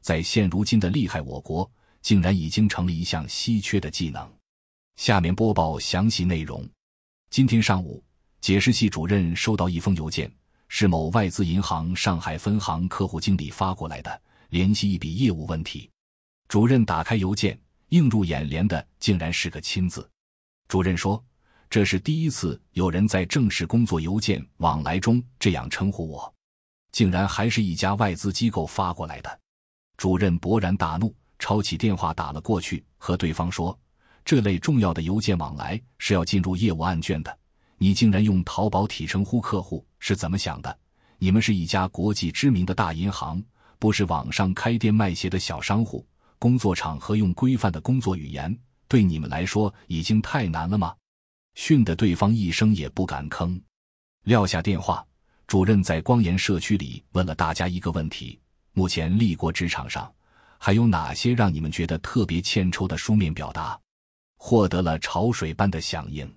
[0.00, 1.70] 在现如今的厉害我国，
[2.02, 4.30] 竟然已经成了一项稀缺的技能。
[4.96, 6.68] 下面播报详细内容。
[7.30, 8.02] 今天上午，
[8.40, 10.30] 解释系主任收到一封邮件，
[10.68, 15.88] 是某外资银行上海分行客户经理发过来的，联系一笔业务问题。
[16.48, 17.58] 主任打开邮件，
[17.90, 20.08] 映入眼帘的竟然是个“亲”字。
[20.68, 21.22] 主任说
[21.70, 26.34] ：“这是第一次有人在正式工作邮件往来中这样称呼我，
[26.92, 29.40] 竟然还是一家外资机构发过来的。”
[30.00, 33.78] 主任勃然大怒，抄起电话打了过去，和对方说
[34.24, 37.38] ：“这类重要的邮件往来是要进入业务案卷的，
[37.76, 40.74] 你竟然用淘宝体称呼客户，是怎么想的？
[41.18, 43.44] 你们是一家国际知名的大银行，
[43.78, 46.02] 不是网上开店卖鞋的小商户。
[46.38, 50.94] 工作场合用规范的工作语言，对你们来说已经太难了吗？”
[51.56, 53.60] 训得对方一声也不敢吭。
[54.24, 55.06] 撂下电话，
[55.46, 58.40] 主任在光岩社区里问了大家一个问题。
[58.72, 60.12] 目前立国职场上，
[60.58, 63.78] 还有哪些让你们觉得特别欠抽的书面表达？
[64.36, 66.32] 获得了潮水般的响应。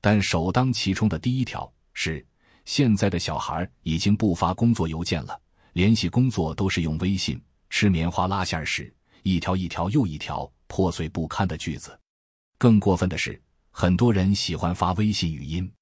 [0.00, 2.24] 但首当其冲的第一条是：
[2.64, 5.40] 现在的小孩已经不发工作邮件了，
[5.72, 7.40] 联系工作都是用微信。
[7.70, 11.98] 吃棉花拉线时，一条一条又一条破碎不堪的句子。
[12.58, 15.72] 更过分的是，很多人喜欢发微信语音。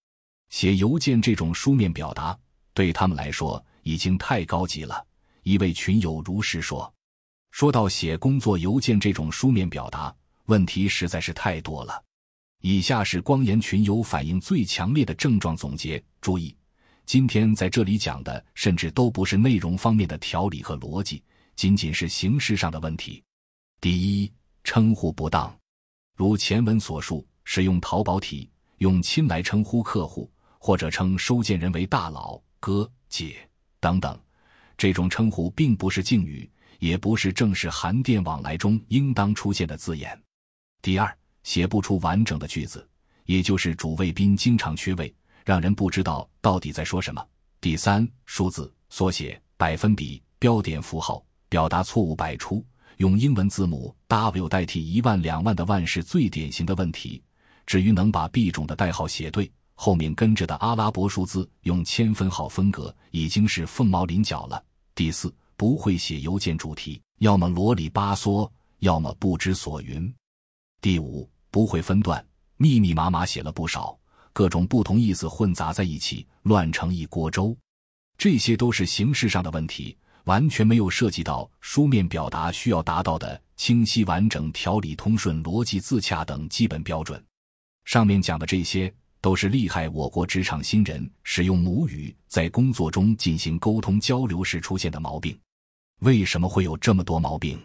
[0.50, 2.38] 写邮件这种书面表达，
[2.72, 5.04] 对他们来说已经太高级了。
[5.42, 6.92] 一位群友如实说
[7.50, 10.14] ：“说到写工作邮件这种书面表达，
[10.46, 12.02] 问题实在是太多了。
[12.60, 16.02] 以下是光言群友反应最强烈的症状总结。
[16.20, 16.54] 注意，
[17.06, 21.22] 今天在这里讲的甚至都不是内容方面的条理和逻辑，
[21.56, 23.22] 仅仅是形式上的问题。
[23.80, 24.30] 第一，
[24.62, 25.56] 称呼不当，
[26.16, 33.36] 如前文所述，使用淘宝体，用亲来称呼客户，或者称收件人为大佬、哥、姐
[33.80, 34.16] 等等。”
[34.80, 40.18] 这种称呼并不是敬语，也不是正式函电往来中应当出现的字眼。
[40.80, 42.88] 第二，写不出完整的句子，
[43.26, 45.14] 也就是主谓宾经常缺位，
[45.44, 47.22] 让人不知道到底在说什么。
[47.60, 52.64] 第三，数字、缩写、百分比、标点符号表达错误百出，
[52.96, 57.22] 用英文字母 W 代替一万两万的万是最典型的问题。
[57.66, 59.52] 至于能把 B 种的代号写对。
[59.74, 64.62] 后面跟着的阿拉伯数字用千分号分隔，已经是凤毛麟角了。
[65.00, 68.46] 第四，不会写邮件主题，要么啰里吧嗦，
[68.80, 70.14] 要么不知所云。
[70.82, 72.22] 第五，不会分段，
[72.58, 73.98] 密密麻麻写了不少，
[74.34, 77.56] 各种不同意思混杂在一起，乱成一锅粥。
[78.18, 87.24] 这些都是形式上的问题，完全没有涉及到书面表达需要达到的清晰完整、条理通顺、逻辑自洽等基本标准。
[87.86, 88.92] 上面讲的这些。
[89.20, 95.38] 都是厉害我国职场新人使用母语在工作中进行沟通交流时出现的毛病。
[96.00, 97.60] 为什么会有这么多毛病？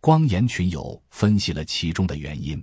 [0.00, 2.62] 光言群友分析了其中的原因。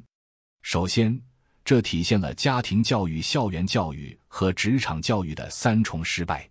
[0.61, 1.19] 首先，
[1.63, 6.47] 这体现了家庭教育、校园教育和职场教育的三重失败：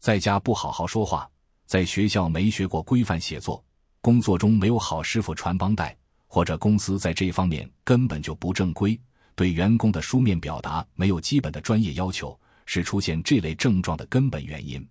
[0.00, 1.30] 在家不好好说话，
[1.66, 3.64] 在学校没学过规范写作，
[4.00, 5.96] 工作中没有好师傅传帮带，
[6.26, 8.98] 或者公司在这方面根本就不正规。
[9.34, 14.86] 对员工的书面表达没有基本的专业要求，是出现这类症状的根本原因。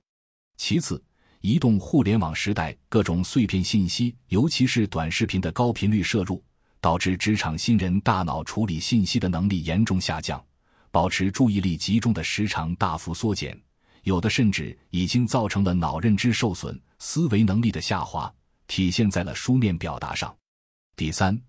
[0.58, 1.02] 其次，
[1.42, 6.44] 移动互联网时代，各种碎片信息，尤其是短视频的高频率摄入，
[6.80, 10.44] 导致职场新人大脑处理信息的能力严重下降，
[10.92, 13.60] 保持注意力集中的时长大幅缩减，
[14.04, 18.32] 有的甚至已经造成了脑认知受损、思维能力的下滑，
[18.68, 20.36] 体现在了书面表达上。
[20.96, 21.42] 第三。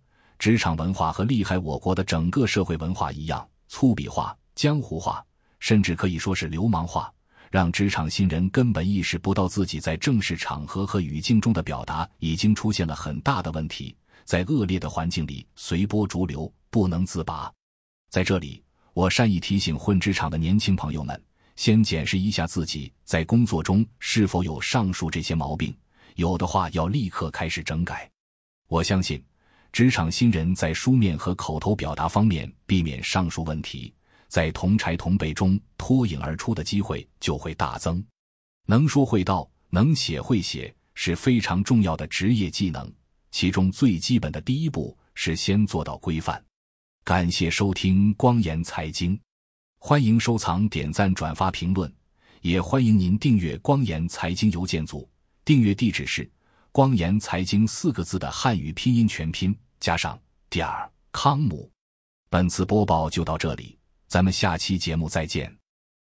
[0.42, 5.24] 职场文化和厉害我国的整个社会文化一样粗鄙化、江湖化，
[5.60, 7.14] 甚至可以说是流氓化，
[7.48, 13.94] 让职场新人根本意识不到自己在正式场合和语境中的表达已经出现了很大的问题，
[14.24, 17.48] 在恶劣的环境里随波逐流，不能自拔。
[18.10, 18.60] 在这里，
[18.94, 21.22] 我善意提醒混职场的年轻朋友们，
[21.54, 25.72] 先检视一下自己在工作中是否有上述这些毛病，
[26.16, 28.10] 有的话要立刻开始整改。
[28.66, 29.22] 我相信，
[29.72, 33.92] 职场新人在书面和口头表达方面避免上述问题。
[34.28, 38.02] 在同柴同辈中脱颖而出的机会就会大增。
[38.66, 42.90] 能说会道，能写会写是非常重要的职业技能。
[43.30, 46.42] 其中最基本的第一步是先做到规范。
[47.02, 49.18] 感谢收听光言财经，
[49.78, 51.90] 欢迎收藏、点赞、转发、评论，
[52.42, 55.08] 也欢迎您订阅光言财经邮件组。
[55.44, 56.30] 订阅地址是
[56.72, 60.18] “光言财经”四个字的汉语拼音全拼加上
[60.50, 61.70] 点儿康姆。
[62.28, 63.78] 本次播报就到这里。
[64.12, 65.61] 咱们下期节目再见。